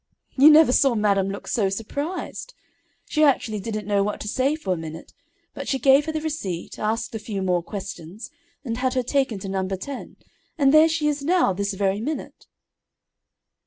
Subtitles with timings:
[0.35, 2.55] "You never saw madam look so surprised.
[3.05, 5.13] She actually didn't know what to say for a minute,
[5.53, 8.31] but she gave her the receipt, asked a few more questions,
[8.65, 9.67] and had her taken to No.
[9.67, 10.15] 10,
[10.57, 12.47] and there she is now, this very minute."